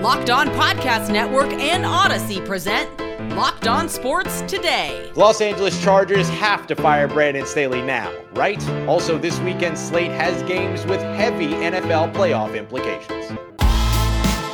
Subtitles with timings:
[0.00, 2.88] Locked On Podcast Network and Odyssey present
[3.36, 5.12] Locked On Sports Today.
[5.14, 8.66] Los Angeles Chargers have to fire Brandon Staley now, right?
[8.88, 13.38] Also, this weekend slate has games with heavy NFL playoff implications.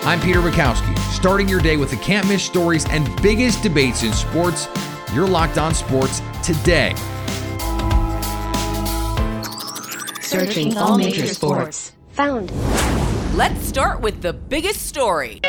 [0.05, 4.12] I'm Peter Bukowski, starting your day with the can't miss stories and biggest debates in
[4.14, 4.66] sports.
[5.14, 6.92] You're Locked On Sports Today.
[10.22, 11.92] Searching all major sports.
[12.14, 12.50] Found.
[13.36, 15.42] Let's start with the biggest story.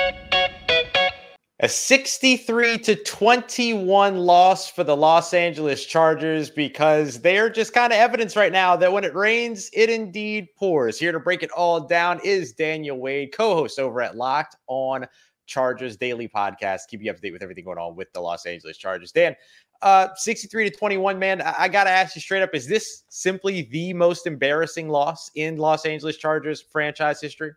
[1.62, 7.98] A 63 to 21 loss for the Los Angeles Chargers because they're just kind of
[7.98, 11.00] evidence right now that when it rains, it indeed pours.
[11.00, 15.08] Here to break it all down is Daniel Wade, co host over at Locked on
[15.46, 16.90] Chargers Daily Podcast.
[16.90, 19.14] Keep you up to date with everything going on with the Los Angeles Chargers.
[19.14, 19.34] Dan,
[19.82, 23.04] uh, 63 to 21, man, I, I got to ask you straight up is this
[23.08, 27.54] simply the most embarrassing loss in Los Angeles Chargers franchise history?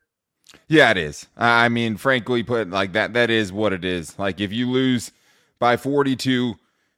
[0.69, 1.27] Yeah, it is.
[1.37, 4.19] I mean, frankly, put like that, that is what it is.
[4.19, 5.13] Like if you lose
[5.59, 6.57] by 42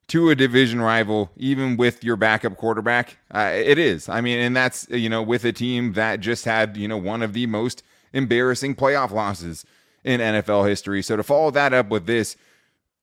[0.08, 4.08] to a division rival, even with your backup quarterback, uh, it is.
[4.08, 7.22] I mean, and that's, you know, with a team that just had, you know, one
[7.22, 9.64] of the most embarrassing playoff losses
[10.04, 11.02] in NFL history.
[11.02, 12.36] So to follow that up with this,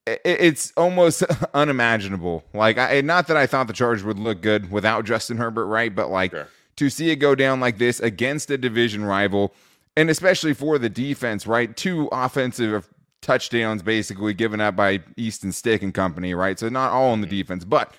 [0.05, 2.43] it's almost unimaginable.
[2.53, 5.93] Like, I, not that I thought the Chargers would look good without Justin Herbert, right?
[5.93, 6.47] But like sure.
[6.75, 9.53] to see it go down like this against a division rival
[9.99, 11.75] and especially for the defense, right?
[11.75, 12.87] Two offensive
[13.21, 16.57] touchdowns basically given up by Easton Stick and company, right?
[16.57, 17.35] So not all on the mm-hmm.
[17.35, 17.93] defense, but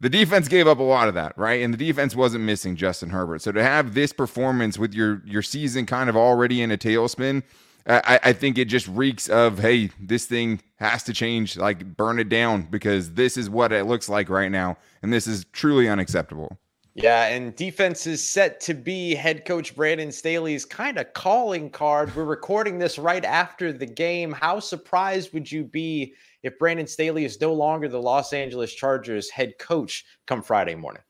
[0.00, 1.62] the defense gave up a lot of that, right?
[1.62, 3.42] And the defense wasn't missing Justin Herbert.
[3.42, 7.44] So to have this performance with your your season kind of already in a tailspin,
[7.86, 12.18] I, I think it just reeks of hey, this thing has to change, like burn
[12.18, 15.88] it down because this is what it looks like right now, and this is truly
[15.88, 16.58] unacceptable.
[17.02, 22.14] Yeah, and defense is set to be head coach Brandon Staley's kind of calling card.
[22.16, 24.32] We're recording this right after the game.
[24.32, 29.30] How surprised would you be if Brandon Staley is no longer the Los Angeles Chargers
[29.30, 31.02] head coach come Friday morning?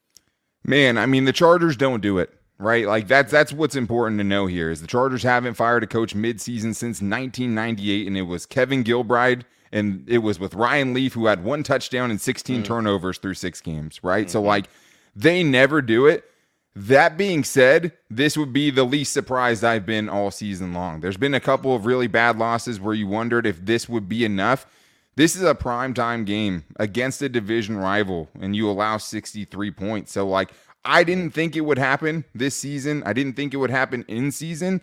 [0.63, 2.87] Man, I mean the Chargers don't do it, right?
[2.87, 6.15] Like that's that's what's important to know here is the Chargers haven't fired a coach
[6.15, 11.25] midseason since 1998 and it was Kevin Gilbride and it was with Ryan Leaf who
[11.25, 12.65] had one touchdown and 16 mm.
[12.67, 14.27] turnovers through 6 games, right?
[14.27, 14.33] Mm-hmm.
[14.33, 14.69] So like
[15.15, 16.25] they never do it.
[16.75, 21.01] That being said, this would be the least surprised I've been all season long.
[21.01, 24.25] There's been a couple of really bad losses where you wondered if this would be
[24.25, 24.67] enough.
[25.17, 30.13] This is a prime time game against a division rival, and you allow 63 points.
[30.13, 30.53] So, like,
[30.85, 33.03] I didn't think it would happen this season.
[33.05, 34.81] I didn't think it would happen in season.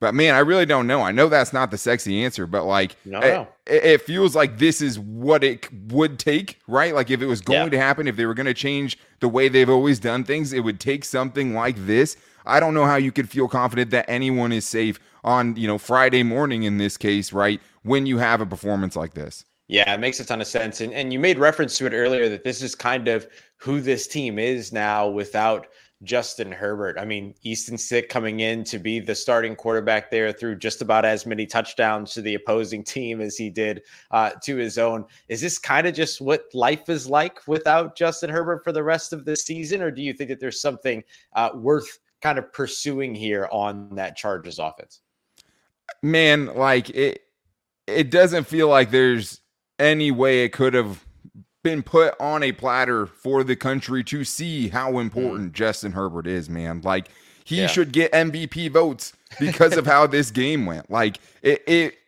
[0.00, 1.02] But man, I really don't know.
[1.02, 3.48] I know that's not the sexy answer, but like no, no.
[3.66, 6.94] It, it, feels like this is what it would take, right?
[6.94, 7.68] Like if it was going yeah.
[7.70, 10.60] to happen, if they were going to change the way they've always done things, it
[10.60, 12.16] would take something like this.
[12.46, 15.78] I don't know how you could feel confident that anyone is safe on, you know,
[15.78, 17.60] Friday morning in this case, right?
[17.82, 19.44] When you have a performance like this.
[19.66, 20.80] Yeah, it makes a ton of sense.
[20.80, 23.26] And and you made reference to it earlier that this is kind of
[23.56, 25.66] who this team is now without
[26.04, 26.96] Justin Herbert.
[26.98, 31.04] I mean, Easton Stick coming in to be the starting quarterback there through just about
[31.04, 35.04] as many touchdowns to the opposing team as he did uh, to his own.
[35.28, 39.12] Is this kind of just what life is like without Justin Herbert for the rest
[39.12, 41.02] of the season, or do you think that there's something
[41.34, 45.00] uh, worth kind of pursuing here on that Chargers offense?
[46.02, 47.22] Man, like it,
[47.86, 49.40] it doesn't feel like there's
[49.78, 51.04] any way it could have
[51.62, 55.02] been put on a platter for the country to see how mm.
[55.02, 55.54] important mm.
[55.54, 56.80] Justin Herbert is, man.
[56.82, 57.08] Like
[57.44, 57.66] he yeah.
[57.66, 60.90] should get MVP votes because of how this game went.
[60.90, 61.98] Like it, it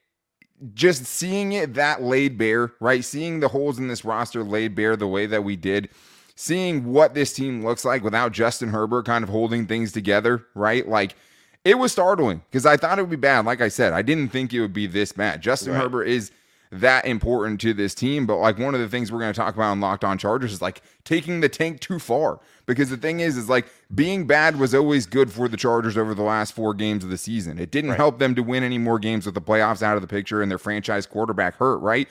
[0.75, 3.05] just seeing it that laid bare, right?
[3.05, 5.89] Seeing the holes in this roster laid bare the way that we did,
[6.35, 10.87] seeing what this team looks like without Justin Herbert kind of holding things together, right?
[10.87, 11.17] Like
[11.65, 13.47] it was startling because I thought it would be bad.
[13.47, 15.41] Like I said, I didn't think it would be this bad.
[15.41, 15.83] Justin right.
[15.83, 16.31] Herbert is
[16.73, 18.27] that important to this team.
[18.27, 20.53] But like one of the things we're going to talk about on Locked On Chargers
[20.53, 22.41] is like taking the tank too far.
[22.67, 26.15] Because the thing is, is like being bad was always good for the Chargers over
[26.15, 27.59] the last four games of the season.
[27.59, 27.97] It didn't right.
[27.97, 30.51] help them to win any more games with the playoffs out of the picture and
[30.51, 32.09] their franchise quarterback hurt, right?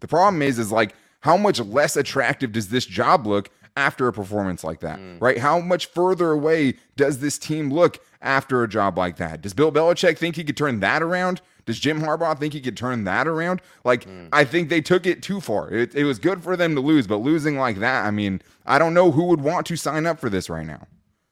[0.00, 4.12] The problem is, is like how much less attractive does this job look after a
[4.12, 5.20] performance like that, mm.
[5.20, 5.38] right?
[5.38, 9.40] How much further away does this team look after a job like that?
[9.40, 12.76] Does Bill Belichick think he could turn that around Does Jim Harbaugh think he could
[12.76, 13.62] turn that around?
[13.84, 14.28] Like, mm.
[14.32, 15.70] I think they took it too far.
[15.70, 18.78] It, it was good for them to lose, but losing like that, I mean, I
[18.78, 20.86] don't know who would want to sign up for this right now.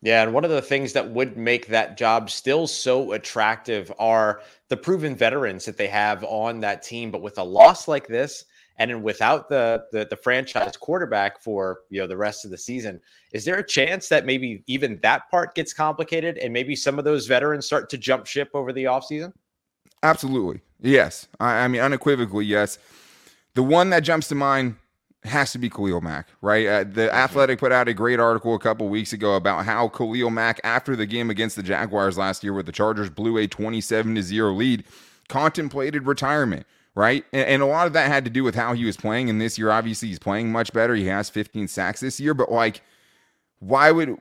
[0.04, 4.40] Yeah, and one of the things that would make that job still so attractive are
[4.68, 7.12] the proven veterans that they have on that team.
[7.12, 8.44] But with a loss like this,
[8.78, 13.00] and without the, the, the franchise quarterback for you know the rest of the season,
[13.32, 17.04] is there a chance that maybe even that part gets complicated and maybe some of
[17.04, 19.32] those veterans start to jump ship over the offseason?
[20.02, 21.28] Absolutely, yes.
[21.40, 22.78] I, I mean unequivocally yes.
[23.54, 24.76] The one that jumps to mind
[25.24, 26.66] has to be Khalil Mack, right?
[26.66, 30.30] Uh, the Athletic put out a great article a couple weeks ago about how Khalil
[30.30, 34.16] Mack, after the game against the Jaguars last year, where the Chargers blew a 27
[34.16, 34.84] to 0 lead,
[35.28, 37.24] contemplated retirement, right?
[37.32, 39.30] And, and, a lot of that had to do with how he was playing.
[39.30, 40.94] And this year, obviously, he's playing much better.
[40.94, 42.82] He has 15 sacks this year, but like,
[43.60, 44.16] why would,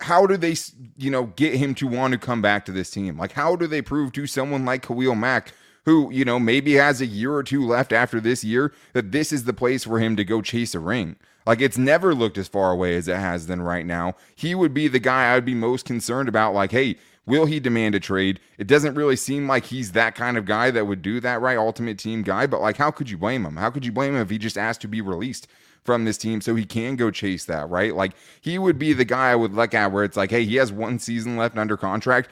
[0.00, 0.56] how do they,
[0.96, 3.18] you know, get him to want to come back to this team?
[3.18, 5.52] Like, how do they prove to someone like Khalil Mack?
[5.84, 9.32] who, you know, maybe has a year or two left after this year, that this
[9.32, 11.16] is the place for him to go chase a ring.
[11.46, 14.14] Like it's never looked as far away as it has than right now.
[14.34, 16.54] He would be the guy I would be most concerned about.
[16.54, 16.96] Like, hey,
[17.26, 18.38] will he demand a trade?
[18.58, 21.58] It doesn't really seem like he's that kind of guy that would do that, right?
[21.58, 22.46] Ultimate team guy.
[22.46, 23.56] But like, how could you blame him?
[23.56, 25.48] How could you blame him if he just asked to be released?
[25.84, 27.92] From this team, so he can go chase that, right?
[27.92, 30.54] Like he would be the guy I would look at where it's like, hey, he
[30.56, 32.28] has one season left under contract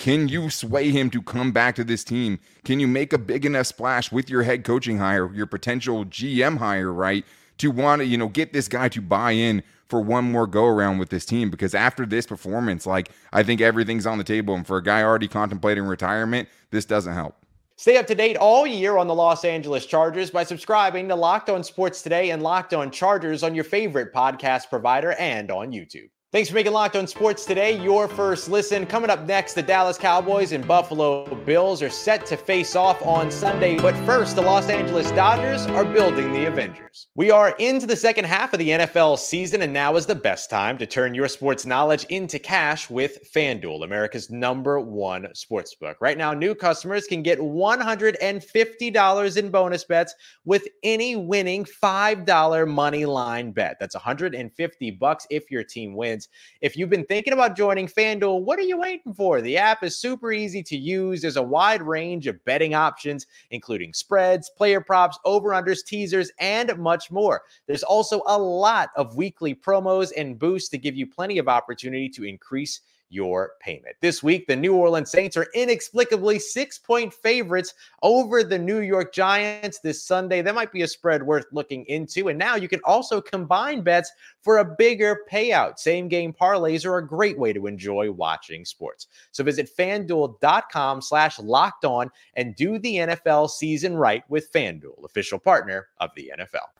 [0.00, 2.38] can you sway him to come back to this team?
[2.64, 6.56] Can you make a big enough splash with your head coaching hire, your potential GM
[6.56, 7.22] hire, right?
[7.58, 10.64] To want to, you know, get this guy to buy in for one more go
[10.64, 14.54] around with this team because after this performance, like I think everything's on the table.
[14.54, 17.36] And for a guy already contemplating retirement, this doesn't help.
[17.80, 21.48] Stay up to date all year on the Los Angeles Chargers by subscribing to Locked
[21.48, 26.10] On Sports Today and Locked On Chargers on your favorite podcast provider and on YouTube.
[26.32, 28.86] Thanks for making Locked On Sports today your first listen.
[28.86, 33.32] Coming up next, the Dallas Cowboys and Buffalo Bills are set to face off on
[33.32, 33.76] Sunday.
[33.76, 37.08] But first, the Los Angeles Dodgers are building the Avengers.
[37.16, 40.50] We are into the second half of the NFL season, and now is the best
[40.50, 45.96] time to turn your sports knowledge into cash with FanDuel, America's number one sportsbook.
[46.00, 53.04] Right now, new customers can get $150 in bonus bets with any winning $5 money
[53.04, 53.78] line bet.
[53.80, 56.19] That's 150 bucks if your team wins.
[56.60, 59.40] If you've been thinking about joining FanDuel, what are you waiting for?
[59.40, 61.22] The app is super easy to use.
[61.22, 66.76] There's a wide range of betting options, including spreads, player props, over unders, teasers, and
[66.78, 67.42] much more.
[67.66, 72.08] There's also a lot of weekly promos and boosts to give you plenty of opportunity
[72.10, 73.96] to increase your payment.
[74.00, 79.12] This week, the New Orleans Saints are inexplicably six point favorites over the New York
[79.12, 80.40] Giants this Sunday.
[80.40, 82.28] That might be a spread worth looking into.
[82.28, 85.78] And now you can also combine bets for a bigger payout.
[85.78, 89.08] Same game parlays are a great way to enjoy watching sports.
[89.32, 95.38] So visit fanduel.com slash locked on and do the NFL season right with FanDuel, official
[95.38, 96.79] partner of the NFL.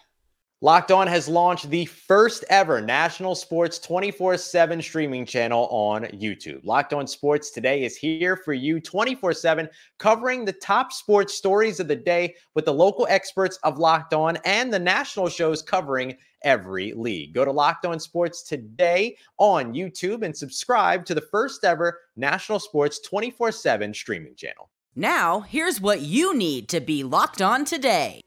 [0.63, 6.63] Locked On has launched the first ever national sports 24 7 streaming channel on YouTube.
[6.63, 11.79] Locked On Sports today is here for you 24 7, covering the top sports stories
[11.79, 16.15] of the day with the local experts of Locked On and the national shows covering
[16.43, 17.33] every league.
[17.33, 22.59] Go to Locked On Sports today on YouTube and subscribe to the first ever national
[22.59, 24.69] sports 24 7 streaming channel.
[24.95, 28.21] Now, here's what you need to be locked on today.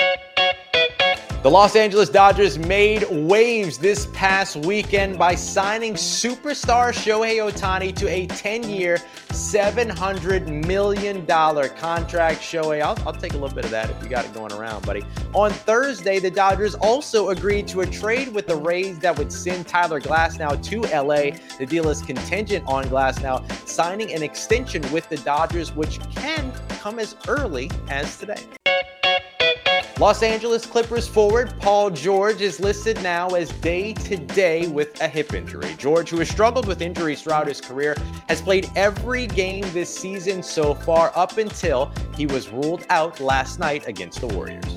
[1.45, 8.09] The Los Angeles Dodgers made waves this past weekend by signing superstar Shohei Ohtani to
[8.09, 8.97] a 10 year,
[9.29, 12.41] $700 million contract.
[12.41, 14.87] Shohei, I'll, I'll take a little bit of that if you got it going around,
[14.87, 15.05] buddy.
[15.35, 19.69] On Thursday, the Dodgers also agreed to a trade with the Rays that would send
[19.69, 21.37] Tyler Glasnow to LA.
[21.59, 26.99] The deal is contingent on Glasnow signing an extension with the Dodgers, which can come
[26.99, 28.43] as early as today.
[30.01, 35.07] Los Angeles Clippers forward Paul George is listed now as day to day with a
[35.07, 35.73] hip injury.
[35.79, 37.97] George, who has struggled with injuries throughout his career,
[38.29, 43.61] has played every game this season so far up until he was ruled out last
[43.61, 44.74] night against the Warriors.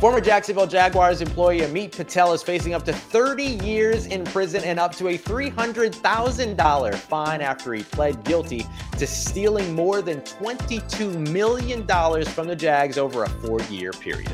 [0.00, 4.78] Former Jacksonville Jaguars employee Amit Patel is facing up to 30 years in prison and
[4.78, 8.66] up to a $300,000 fine after he pled guilty
[8.98, 11.86] to stealing more than $22 million
[12.26, 14.30] from the Jags over a four year period.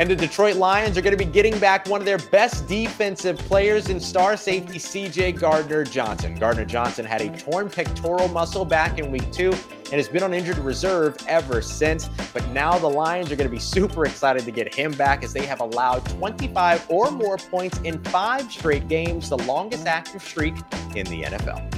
[0.00, 3.36] And the Detroit Lions are going to be getting back one of their best defensive
[3.36, 6.36] players in star safety CJ Gardner Johnson.
[6.36, 10.32] Gardner Johnson had a torn pectoral muscle back in week two and has been on
[10.32, 12.08] injured reserve ever since.
[12.32, 15.34] But now the Lions are going to be super excited to get him back as
[15.34, 20.54] they have allowed 25 or more points in five straight games, the longest active streak
[20.96, 21.74] in the NFL.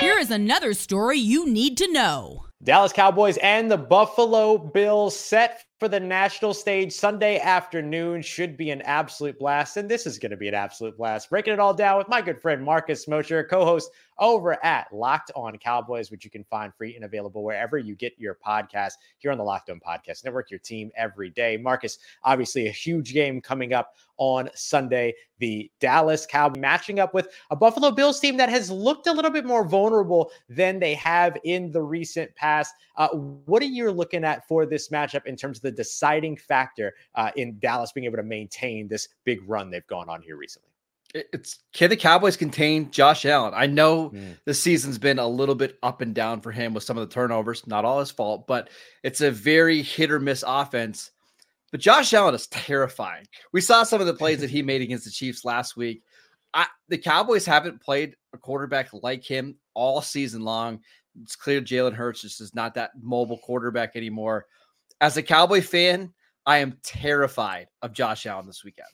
[0.00, 2.46] Here is another story you need to know.
[2.62, 8.70] Dallas Cowboys and the Buffalo Bills set for the national stage Sunday afternoon should be
[8.70, 9.76] an absolute blast.
[9.76, 11.28] And this is going to be an absolute blast.
[11.28, 13.90] Breaking it all down with my good friend Marcus Mosher, co host
[14.22, 18.12] over at Locked On Cowboys, which you can find free and available wherever you get
[18.16, 21.56] your podcast here on the Locked On Podcast Network, your team every day.
[21.56, 25.14] Marcus, obviously, a huge game coming up on Sunday.
[25.40, 29.32] The Dallas Cowboys matching up with a Buffalo Bills team that has looked a little
[29.32, 32.72] bit more vulnerable than they have in the recent past.
[32.96, 36.92] Uh, what are you looking at for this matchup in terms of the deciding factor
[37.14, 40.68] uh, in Dallas being able to maintain this big run they've gone on here recently?
[41.14, 43.52] it's can the Cowboys contain Josh Allen?
[43.54, 44.36] I know mm.
[44.44, 47.12] the season's been a little bit up and down for him with some of the
[47.12, 48.70] turnovers, not all his fault, but
[49.02, 51.10] it's a very hit or miss offense.
[51.70, 53.26] But Josh Allen is terrifying.
[53.52, 56.02] We saw some of the plays that he made against the Chiefs last week.
[56.54, 60.80] I, the Cowboys haven't played a quarterback like him all season long.
[61.22, 64.46] It's clear Jalen Hurts just is not that mobile quarterback anymore.
[65.02, 66.14] As a Cowboy fan,
[66.46, 68.86] I am terrified of Josh Allen this weekend.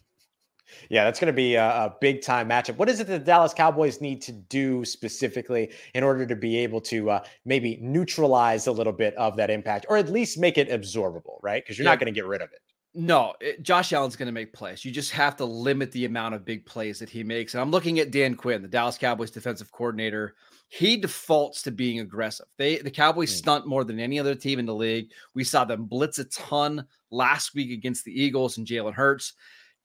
[0.89, 2.79] Yeah, that's going to be a, a, big time matchup.
[2.79, 6.57] What is it that the Dallas Cowboys need to do specifically in order to be
[6.59, 10.57] able to uh, maybe neutralize a little bit of that impact or at least make
[10.57, 11.63] it absorbable, right?
[11.63, 11.93] Because you're yeah.
[11.93, 12.61] not going to get rid of it.
[12.95, 14.87] No, it, Josh Allen's going to make plays.
[14.87, 17.53] You just have to limit the amount of big plays that he makes.
[17.53, 20.37] And I'm looking at Dan Quinn, the Dallas Cowboys defensive coordinator.
[20.69, 22.47] He defaults to being aggressive.
[22.59, 23.37] They the Cowboys mm.
[23.37, 25.11] stunt more than any other team in the league.
[25.35, 29.33] We saw them blitz a ton last week against the Eagles and Jalen Hurts.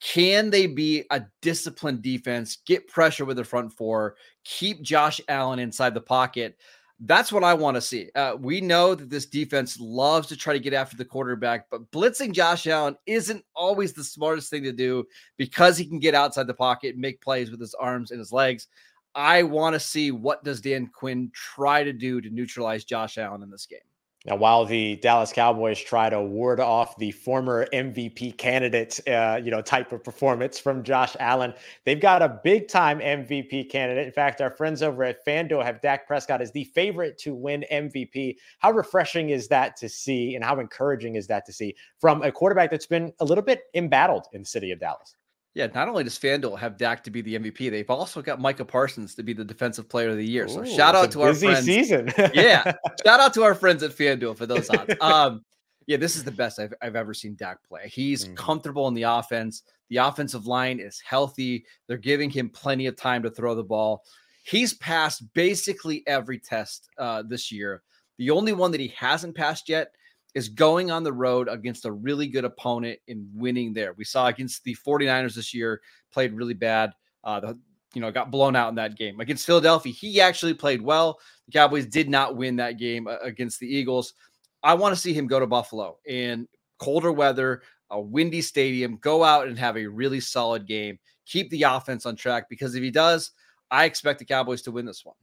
[0.01, 5.59] Can they be a disciplined defense, get pressure with the front four, keep Josh Allen
[5.59, 6.57] inside the pocket?
[6.99, 8.09] That's what I want to see.
[8.13, 11.89] Uh, we know that this defense loves to try to get after the quarterback, but
[11.91, 15.05] blitzing Josh Allen isn't always the smartest thing to do
[15.37, 18.33] because he can get outside the pocket and make plays with his arms and his
[18.33, 18.67] legs.
[19.15, 23.43] I want to see what does Dan Quinn try to do to neutralize Josh Allen
[23.43, 23.79] in this game.
[24.25, 29.51] Now, while the Dallas Cowboys try to ward off the former MVP candidate, uh, you
[29.51, 31.53] know, type of performance from Josh Allen,
[31.83, 34.07] they've got a big time MVP candidate.
[34.07, 37.65] In fact, our friends over at FanDuel have Dak Prescott as the favorite to win
[37.69, 38.37] MVP.
[38.59, 42.31] How refreshing is that to see, and how encouraging is that to see from a
[42.31, 45.15] quarterback that's been a little bit embattled in the city of Dallas?
[45.55, 48.65] Yeah, not only does FanDuel have Dak to be the MVP, they've also got Micah
[48.65, 50.47] Parsons to be the defensive player of the year.
[50.47, 51.65] So Ooh, shout out to our friends.
[51.65, 52.11] season.
[52.33, 52.73] yeah.
[53.05, 54.95] Shout out to our friends at FanDuel for those odds.
[54.99, 55.45] Um,
[55.85, 57.87] yeah, this is the best I've, I've ever seen Dak play.
[57.87, 58.35] He's mm-hmm.
[58.35, 59.63] comfortable in the offense.
[59.89, 61.65] The offensive line is healthy.
[61.87, 64.03] They're giving him plenty of time to throw the ball.
[64.43, 67.83] He's passed basically every test uh, this year.
[68.17, 69.91] The only one that he hasn't passed yet
[70.35, 73.93] is going on the road against a really good opponent and winning there.
[73.93, 76.91] We saw against the 49ers this year, played really bad.
[77.23, 77.59] Uh, the,
[77.93, 79.19] you know, got blown out in that game.
[79.19, 81.19] Against Philadelphia, he actually played well.
[81.45, 84.15] The Cowboys did not win that game uh, against the Eagles.
[84.63, 86.47] I want to see him go to Buffalo in
[86.79, 87.61] colder weather,
[87.91, 92.15] a windy stadium, go out and have a really solid game, keep the offense on
[92.15, 93.31] track because if he does,
[93.69, 95.15] I expect the Cowboys to win this one.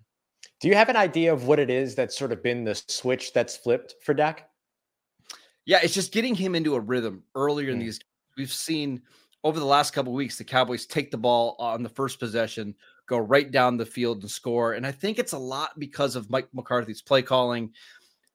[0.61, 3.33] Do you have an idea of what it is that's sort of been the switch
[3.33, 4.50] that's flipped for Dak?
[5.71, 7.75] Yeah, it's just getting him into a rhythm earlier mm.
[7.75, 8.01] in these.
[8.37, 9.03] We've seen
[9.45, 12.75] over the last couple weeks the Cowboys take the ball on the first possession,
[13.07, 14.73] go right down the field and score.
[14.73, 17.73] And I think it's a lot because of Mike McCarthy's play calling.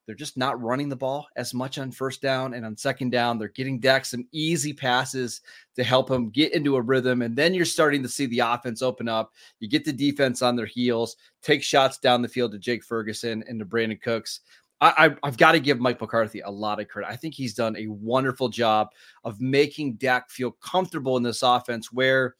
[0.05, 3.37] They're just not running the ball as much on first down and on second down.
[3.37, 5.41] They're getting Dak some easy passes
[5.75, 7.21] to help him get into a rhythm.
[7.21, 9.33] And then you're starting to see the offense open up.
[9.59, 13.43] You get the defense on their heels, take shots down the field to Jake Ferguson
[13.45, 14.39] and to Brandin Cooks.
[14.81, 17.09] I, have got to give Mike McCarthy a lot of credit.
[17.09, 18.89] I think he's done a wonderful job
[19.23, 22.35] of making Dak feel comfortable in this offense where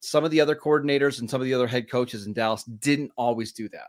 [0.00, 3.12] some of the other coordinators and some of the other head coaches in Dallas didn't
[3.16, 3.88] always do that.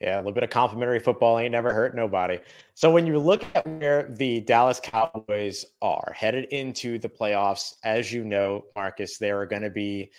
[0.00, 2.38] Yeah, a little bit of complimentary football ain't never hurt nobody.
[2.74, 8.12] So when you look at where the Dallas Cowboys are headed into the playoffs, as
[8.12, 10.10] you know, Marcus, they are going to be.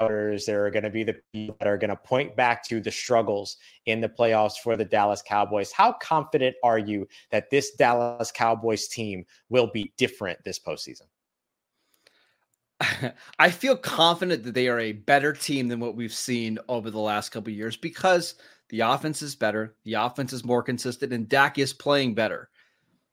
[0.00, 2.90] There are going to be the people that are going to point back to the
[2.90, 5.72] struggles in the playoffs for the Dallas Cowboys.
[5.72, 11.02] How confident are you that this Dallas Cowboys team will be different this postseason?
[13.38, 16.98] I feel confident that they are a better team than what we've seen over the
[16.98, 18.36] last couple years because
[18.70, 22.48] the offense is better, the offense is more consistent, and Dak is playing better.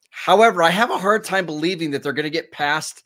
[0.10, 3.04] However, I have a hard time believing that they're going to get past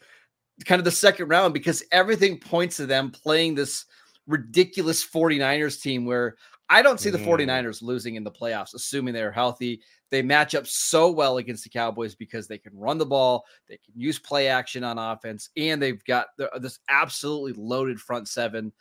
[0.64, 3.86] kind of the second round because everything points to them playing this
[4.28, 6.36] ridiculous 49ers team where
[6.70, 7.82] I don't see the 49ers mm.
[7.82, 9.82] losing in the playoffs, assuming they're healthy.
[10.10, 13.78] They match up so well against the Cowboys because they can run the ball, they
[13.78, 16.28] can use play action on offense, and they've got
[16.60, 18.72] this absolutely loaded front seven.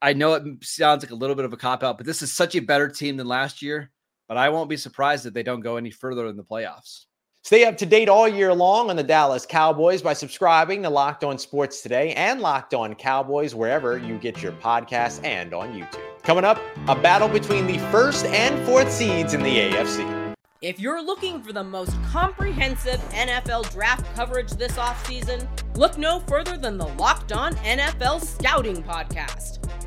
[0.00, 2.32] I know it sounds like a little bit of a cop out, but this is
[2.32, 3.92] such a better team than last year.
[4.26, 7.04] But I won't be surprised if they don't go any further in the playoffs.
[7.44, 11.24] Stay up to date all year long on the Dallas Cowboys by subscribing to Locked
[11.24, 16.22] On Sports Today and Locked On Cowboys wherever you get your podcasts and on YouTube.
[16.22, 20.34] Coming up, a battle between the first and fourth seeds in the AFC.
[20.60, 25.44] If you're looking for the most comprehensive NFL draft coverage this offseason,
[25.76, 29.61] look no further than the Locked On NFL Scouting Podcast.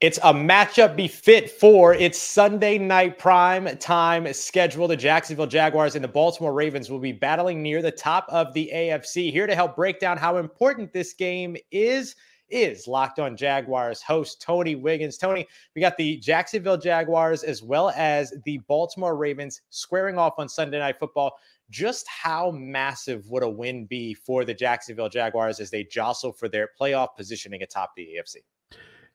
[0.00, 4.86] It's a matchup befit for its Sunday night prime time schedule.
[4.86, 8.70] The Jacksonville Jaguars and the Baltimore Ravens will be battling near the top of the
[8.72, 9.32] AFC.
[9.32, 12.14] Here to help break down how important this game is
[12.48, 15.18] is Locked On Jaguars host Tony Wiggins.
[15.18, 20.48] Tony, we got the Jacksonville Jaguars as well as the Baltimore Ravens squaring off on
[20.48, 21.40] Sunday Night Football.
[21.70, 26.48] Just how massive would a win be for the Jacksonville Jaguars as they jostle for
[26.48, 28.36] their playoff positioning atop the AFC?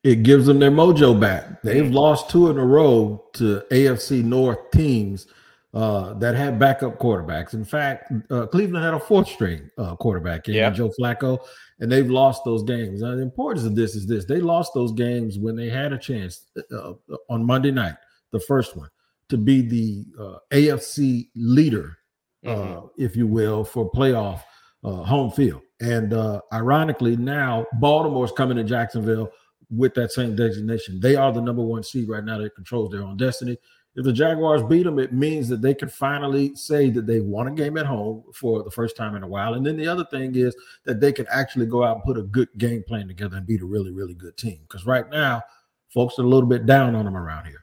[0.04, 1.62] It gives them their mojo back.
[1.62, 5.28] They've lost two in a row to AFC North teams
[5.74, 7.54] uh, that had backup quarterbacks.
[7.54, 10.76] In fact, uh, Cleveland had a fourth string uh, quarterback in yep.
[10.76, 11.40] Joe Flacco,
[11.80, 13.02] and they've lost those games.
[13.02, 15.98] Now, the importance of this is this: they lost those games when they had a
[15.98, 16.94] chance uh,
[17.30, 17.96] on Monday night,
[18.32, 18.90] the first one,
[19.30, 21.98] to be the uh, AFC leader,
[22.46, 22.88] uh, mm-hmm.
[22.98, 24.42] if you will, for playoff
[24.84, 25.62] home field.
[25.80, 26.14] And
[26.52, 29.32] ironically, now Baltimore's coming to Jacksonville
[29.70, 31.00] with that same designation.
[31.00, 33.58] They are the number one seed right now that controls their own destiny.
[33.96, 37.48] If the Jaguars beat them, it means that they can finally say that they won
[37.48, 39.54] a game at home for the first time in a while.
[39.54, 42.24] And then the other thing is that they can actually go out and put a
[42.24, 44.60] good game plan together and beat a really, really good team.
[44.64, 45.44] Because right now,
[45.90, 47.63] folks are a little bit down on them around here.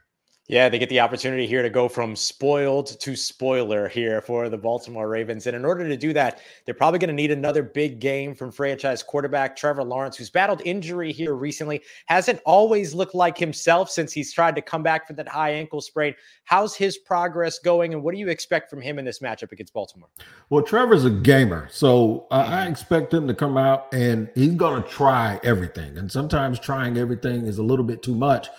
[0.51, 4.57] Yeah, they get the opportunity here to go from spoiled to spoiler here for the
[4.57, 5.47] Baltimore Ravens.
[5.47, 8.51] And in order to do that, they're probably going to need another big game from
[8.51, 11.81] franchise quarterback Trevor Lawrence, who's battled injury here recently.
[12.07, 15.79] Hasn't always looked like himself since he's tried to come back from that high ankle
[15.79, 16.13] sprain.
[16.43, 19.73] How's his progress going, and what do you expect from him in this matchup against
[19.73, 20.09] Baltimore?
[20.49, 24.83] Well, Trevor's a gamer, so uh, I expect him to come out and he's going
[24.83, 25.97] to try everything.
[25.97, 28.49] And sometimes trying everything is a little bit too much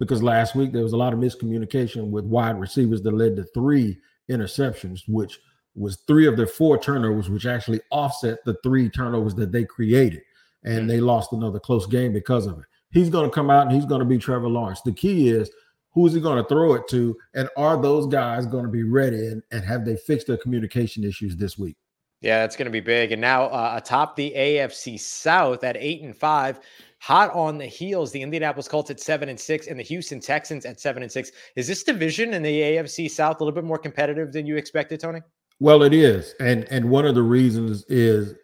[0.00, 3.44] because last week there was a lot of miscommunication with wide receivers that led to
[3.54, 3.96] three
[4.28, 5.38] interceptions, which
[5.76, 10.22] was three of their four turnovers, which actually offset the three turnovers that they created.
[10.64, 12.64] And they lost another close game because of it.
[12.90, 14.80] He's going to come out and he's going to be Trevor Lawrence.
[14.82, 15.50] The key is
[15.92, 17.16] who's he going to throw it to?
[17.34, 19.28] And are those guys going to be ready?
[19.28, 21.76] And, and have they fixed their communication issues this week?
[22.20, 23.12] Yeah, that's going to be big.
[23.12, 26.60] And now uh, atop the AFC South at eight and five,
[27.00, 28.12] hot on the heels.
[28.12, 31.32] The Indianapolis Colts at seven and six, and the Houston Texans at seven and six.
[31.56, 35.00] Is this division in the AFC South a little bit more competitive than you expected,
[35.00, 35.20] Tony?
[35.58, 38.34] Well, it is, and and one of the reasons is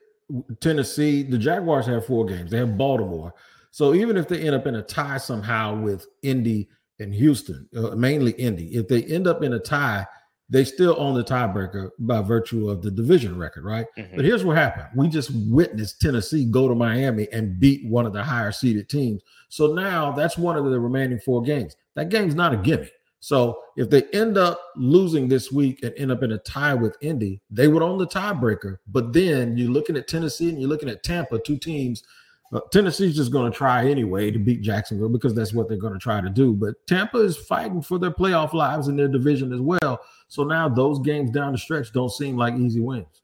[0.61, 1.23] Tennessee.
[1.23, 2.51] The Jaguars have four games.
[2.51, 3.33] They have Baltimore.
[3.71, 7.95] So even if they end up in a tie somehow with Indy and Houston, uh,
[7.95, 10.07] mainly Indy, if they end up in a tie,
[10.49, 13.87] they still own the tiebreaker by virtue of the division record, right?
[13.99, 14.17] Mm-hmm.
[14.17, 14.87] But here's what happened.
[14.95, 19.23] We just witnessed Tennessee go to Miami and beat one of the higher seeded teams.
[19.49, 21.77] So now that's one of the remaining four games.
[21.95, 22.91] That game's not a gimme.
[23.19, 26.97] So if they end up losing this week and end up in a tie with
[27.01, 28.79] Indy, they would own the tiebreaker.
[28.87, 32.05] But then you're looking at Tennessee and you're looking at Tampa, two teams
[32.53, 35.93] uh, Tennessee's just going to try anyway to beat Jacksonville because that's what they're going
[35.93, 36.53] to try to do.
[36.53, 40.01] But Tampa is fighting for their playoff lives in their division as well.
[40.29, 43.23] So now those games down the stretch don't seem like easy wins.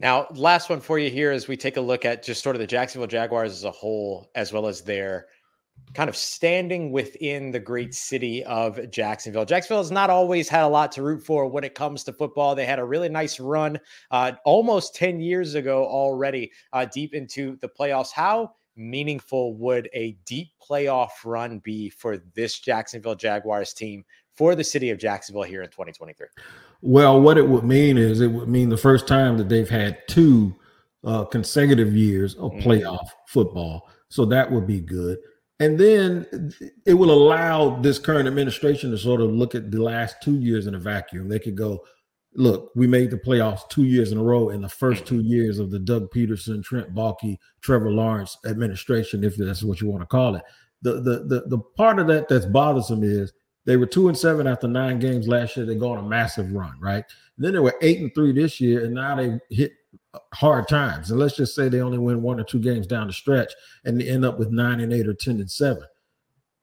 [0.00, 2.60] Now, last one for you here as we take a look at just sort of
[2.60, 5.28] the Jacksonville Jaguars as a whole, as well as their
[5.94, 9.44] kind of standing within the great city of Jacksonville.
[9.44, 12.54] Jacksonville has not always had a lot to root for when it comes to football.
[12.54, 13.78] They had a really nice run
[14.10, 18.12] uh, almost 10 years ago already, uh, deep into the playoffs.
[18.12, 24.04] How meaningful would a deep playoff run be for this Jacksonville Jaguars team
[24.36, 26.26] for the city of Jacksonville here in 2023?
[26.82, 29.98] Well, what it would mean is it would mean the first time that they've had
[30.08, 30.56] two
[31.04, 32.68] uh, consecutive years of mm-hmm.
[32.68, 33.10] playoff mm.
[33.28, 33.88] football.
[34.08, 35.18] So that would be good.
[35.60, 36.52] And then
[36.84, 40.66] it will allow this current administration to sort of look at the last two years
[40.66, 41.28] in a vacuum.
[41.28, 41.84] They could go,
[42.34, 45.16] look, we made the playoffs two years in a row in the first mm-hmm.
[45.16, 49.88] two years of the Doug Pederson, Trent Baalke, Trevor Lawrence administration, if that's what you
[49.88, 50.42] want to call it.
[50.82, 53.32] The, the the the part of that that's bothersome is
[53.64, 55.64] they were two and seven after nine games last year.
[55.64, 57.04] They go on a massive run, right?
[57.36, 59.72] And then they were eight and three this year, and now they hit
[60.32, 61.10] hard times.
[61.10, 63.52] And let's just say they only win one or two games down the stretch
[63.84, 65.84] and they end up with nine and eight or 10 and seven.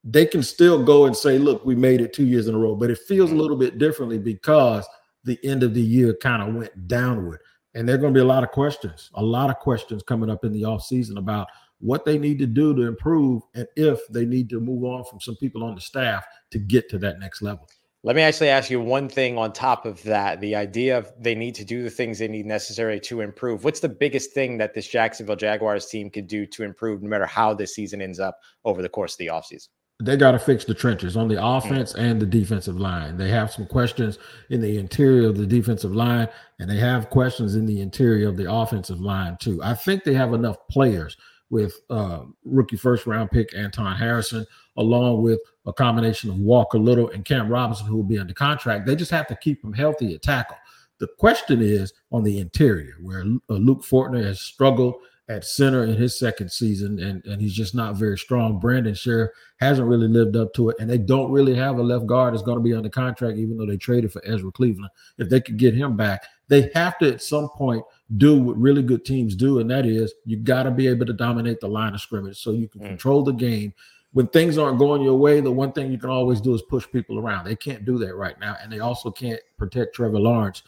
[0.04, 2.76] They can still go and say, look, we made it two years in a row,
[2.76, 3.42] but it feels a mm-hmm.
[3.42, 4.88] little bit differently because
[5.24, 7.40] the end of the year kind of went downward.
[7.74, 10.30] And there are going to be a lot of questions, a lot of questions coming
[10.30, 11.48] up in the offseason about
[11.80, 15.20] what they need to do to improve and if they need to move on from
[15.20, 17.68] some people on the staff to get to that next level.
[18.04, 20.42] Let me actually ask you one thing on top of that.
[20.42, 23.64] The idea of they need to do the things they need necessary to improve.
[23.64, 27.28] What's the biggest thing that this Jacksonville Jaguars team could do to improve no matter
[27.28, 29.68] how this season ends up over the course of the offseason?
[30.02, 31.58] They got to fix the trenches on the mm.
[31.58, 33.18] offense and the defensive line.
[33.18, 34.18] They have some questions
[34.50, 38.36] in the interior of the defensive line, and they have questions in the interior of
[38.36, 39.62] the offensive line, too.
[39.62, 41.18] I think they have enough players
[41.52, 44.46] with uh, rookie first round pick Anton Harrison,
[44.78, 48.88] along with a combination of Walker Little and Cam Robinson, who will be under contract.
[48.88, 50.58] They just have to keep them healthy at tackle.
[51.00, 54.96] The question is on the interior, where uh, Luke Fortner has struggled
[55.30, 58.60] at center in his second season, and, and he's just not very strong.
[58.60, 62.06] Brandon Scherff hasn't really lived up to it, and they don't really have a left
[62.06, 64.90] guard that's going to be under contract, even though they traded for Ezra Cleveland.
[65.18, 67.82] If they could get him back, they have to at some point
[68.18, 71.14] do what really good teams do, and that is you got to be able to
[71.14, 72.88] dominate the line of scrimmage so you can mm.
[72.88, 73.74] control the game.
[74.12, 76.86] When things aren't going your way, the one thing you can always do is push
[76.92, 77.46] people around.
[77.46, 80.64] They can't do that right now, and they also can't protect Trevor Lawrence.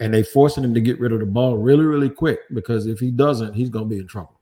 [0.00, 2.98] And they forcing him to get rid of the ball really, really quick because if
[2.98, 4.40] he doesn't, he's going to be in trouble.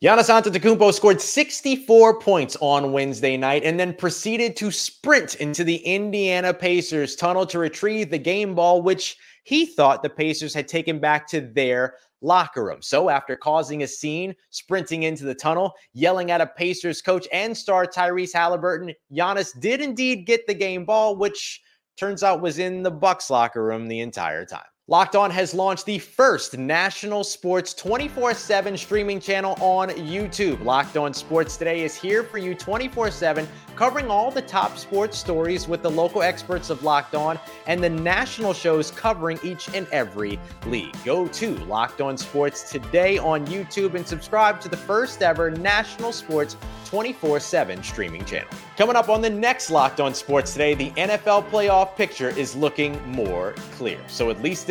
[0.00, 5.78] Giannis Antetokounmpo scored 64 points on Wednesday night and then proceeded to sprint into the
[5.78, 11.00] Indiana Pacers tunnel to retrieve the game ball, which he thought the Pacers had taken
[11.00, 12.80] back to their locker room.
[12.80, 17.56] So, after causing a scene, sprinting into the tunnel, yelling at a Pacers coach and
[17.56, 21.60] star Tyrese Halliburton, Giannis did indeed get the game ball, which
[21.96, 24.62] turns out was in the Bucks locker room the entire time.
[24.90, 30.64] Locked On has launched the first national sports 24 7 streaming channel on YouTube.
[30.64, 33.46] Locked On Sports Today is here for you 24 7,
[33.76, 37.90] covering all the top sports stories with the local experts of Locked On and the
[37.90, 40.96] national shows covering each and every league.
[41.04, 46.12] Go to Locked On Sports Today on YouTube and subscribe to the first ever national
[46.12, 48.48] sports 24 7 streaming channel.
[48.78, 52.98] Coming up on the next Locked On Sports Today, the NFL playoff picture is looking
[53.06, 54.00] more clear.
[54.06, 54.70] So, at least